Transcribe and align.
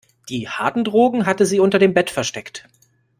Die 0.29 0.49
harten 0.49 0.83
Drogen 0.83 1.27
hatte 1.27 1.45
sie 1.45 1.59
unter 1.59 1.77
dem 1.77 1.93
Bett 1.93 2.09
versteckt. 2.09 2.67